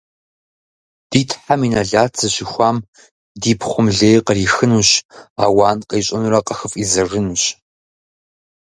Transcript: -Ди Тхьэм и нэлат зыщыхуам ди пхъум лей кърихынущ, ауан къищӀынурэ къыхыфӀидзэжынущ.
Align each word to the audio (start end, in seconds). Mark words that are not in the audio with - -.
-Ди 1.11 1.21
Тхьэм 1.29 1.61
и 1.67 1.69
нэлат 1.73 2.13
зыщыхуам 2.19 2.77
ди 3.41 3.51
пхъум 3.59 3.87
лей 3.97 4.17
кърихынущ, 4.27 4.89
ауан 5.43 5.79
къищӀынурэ 5.89 6.39
къыхыфӀидзэжынущ. 6.47 7.43